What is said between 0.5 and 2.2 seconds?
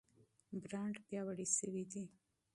برانډ پیاوړی شوی دی.